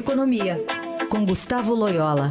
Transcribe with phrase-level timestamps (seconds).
[0.00, 0.56] Economia,
[1.10, 2.30] com Gustavo Loyola.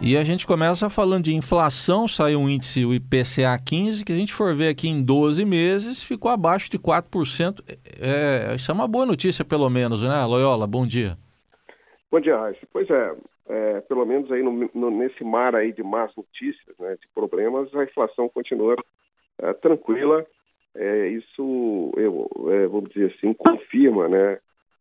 [0.00, 4.14] E a gente começa falando de inflação, saiu um índice, o IPCA 15, que a
[4.14, 7.64] gente for ver aqui em 12 meses, ficou abaixo de 4%.
[8.00, 10.68] É, isso é uma boa notícia, pelo menos, né, Loyola?
[10.68, 11.18] Bom dia.
[12.12, 12.64] Bom dia, Raíssa.
[12.72, 13.16] Pois é,
[13.48, 17.74] é, pelo menos aí no, no, nesse mar aí de más notícias, né, de problemas,
[17.74, 18.76] a inflação continua
[19.40, 20.24] é, tranquila.
[20.78, 24.38] É, isso, eu, é, vamos dizer assim, confirma, né,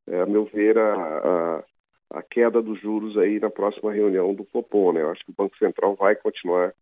[0.08, 1.64] é, a meu ver, a, a
[2.10, 5.02] a queda dos juros aí na próxima reunião do Copom, né?
[5.02, 6.74] Eu acho que o Banco Central vai continuar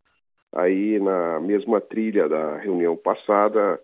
[0.54, 3.80] aí na mesma trilha da reunião passada,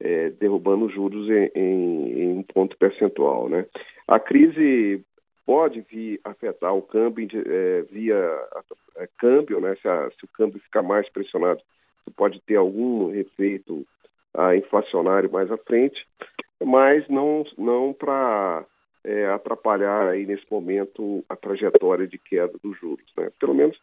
[0.00, 3.66] é, derrubando os juros em, em, em, um ponto percentual, né?
[4.08, 5.04] A crise
[5.44, 8.16] pode vir afetar o câmbio é, via
[8.96, 9.76] é, câmbio, né?
[9.80, 11.60] Se, a, se, o câmbio ficar mais pressionado,
[12.16, 13.86] pode ter algum efeito
[14.56, 15.98] inflacionário mais à frente,
[16.64, 18.64] mas não não para
[19.04, 23.06] é, atrapalhar aí nesse momento a trajetória de queda dos juros.
[23.16, 23.30] Né?
[23.38, 23.76] Pelo menos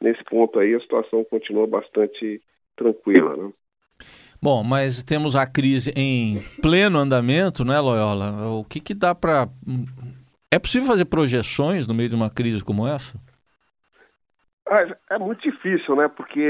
[0.00, 2.40] nesse ponto aí a situação continua bastante
[2.76, 3.36] tranquila.
[3.36, 3.52] Né?
[4.42, 8.48] Bom, mas temos a crise em pleno andamento, né, Loyola?
[8.58, 9.48] O que, que dá para.
[10.50, 13.16] É possível fazer projeções no meio de uma crise como essa?
[14.68, 16.08] Ah, é muito difícil, né?
[16.08, 16.40] Porque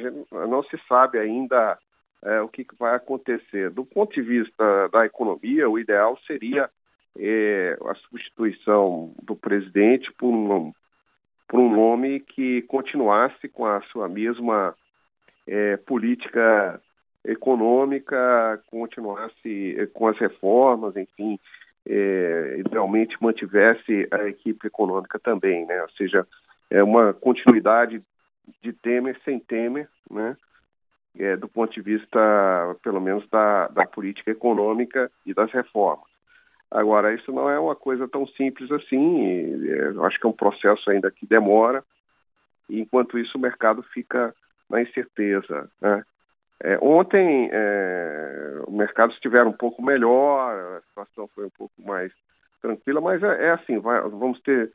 [0.00, 1.78] gente, não se sabe ainda
[2.24, 3.70] é, o que, vai acontecer.
[3.70, 6.68] Do ponto de vista da economia, o ideal seria
[7.18, 10.72] é, a substituição do presidente por um,
[11.46, 14.74] por um nome que continuasse com a sua mesma
[15.46, 16.80] é, política
[17.24, 21.38] econômica, continuasse é, com as reformas, enfim,
[21.86, 25.82] é, idealmente mantivesse a equipe econômica também, né?
[25.82, 26.26] Ou seja,
[26.70, 28.02] é uma continuidade
[28.62, 30.36] de Temer sem Temer, né?
[31.18, 36.06] É, do ponto de vista, pelo menos, da, da política econômica e das reformas.
[36.70, 40.32] Agora, isso não é uma coisa tão simples assim, é, eu acho que é um
[40.32, 41.82] processo ainda que demora,
[42.68, 44.32] e enquanto isso o mercado fica
[44.70, 45.68] na incerteza.
[45.80, 46.04] Né?
[46.60, 52.12] É, ontem é, o mercado estiver um pouco melhor, a situação foi um pouco mais
[52.62, 54.70] tranquila, mas é, é assim, vai, vamos ter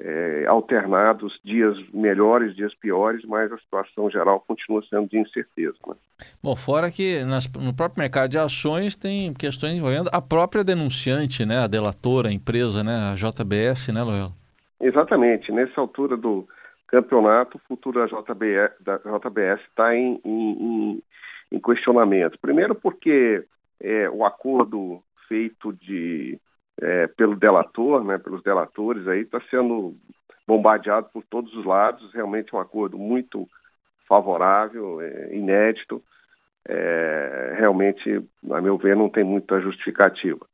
[0.00, 5.76] é, alternados, dias melhores, dias piores, mas a situação geral continua sendo de incerteza.
[5.86, 5.94] Né?
[6.42, 11.44] Bom, fora que nas, no próprio mercado de ações tem questões envolvendo a própria denunciante,
[11.44, 14.32] né, a delatora, a empresa, né, a JBS, né, Loyola?
[14.80, 15.50] Exatamente.
[15.50, 16.46] Nessa altura do
[16.86, 21.02] campeonato, o futuro da JBS da JBS está em, em,
[21.50, 22.38] em, questionamento.
[22.40, 23.44] Primeiro porque
[23.80, 26.38] é, o acordo feito de
[26.80, 29.96] é, pelo delator, né, pelos delatores aí, está sendo
[30.46, 32.12] bombardeado por todos os lados.
[32.12, 33.48] Realmente um acordo muito
[34.08, 36.02] favorável, é, inédito.
[36.66, 40.44] É, realmente, a meu ver, não tem muita justificativa.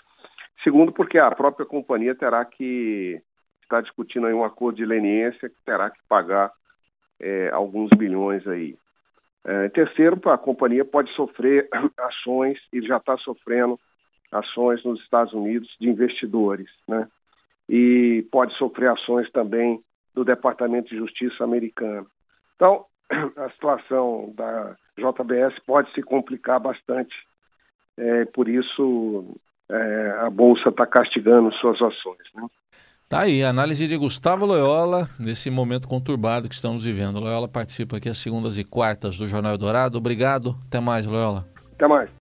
[0.62, 3.20] Segundo, porque a própria companhia terá que
[3.62, 6.50] estar discutindo aí um acordo de leniência que terá que pagar
[7.20, 8.76] é, alguns bilhões aí.
[9.44, 11.68] É, terceiro, a companhia pode sofrer
[11.98, 13.78] ações e já está sofrendo
[14.34, 17.08] ações nos Estados Unidos de investidores, né?
[17.68, 19.80] E pode sofrer ações também
[20.14, 22.06] do Departamento de Justiça americano.
[22.56, 22.84] Então,
[23.36, 27.14] a situação da JBS pode se complicar bastante.
[27.96, 29.24] É, por isso,
[29.70, 32.18] é, a Bolsa está castigando suas ações.
[32.34, 32.46] Né?
[33.08, 37.20] Tá aí, análise de Gustavo Loyola nesse momento conturbado que estamos vivendo.
[37.20, 39.98] Loyola participa aqui às segundas e quartas do Jornal Dourado.
[39.98, 40.56] Obrigado.
[40.66, 41.46] Até mais, Loyola.
[41.74, 42.10] Até mais.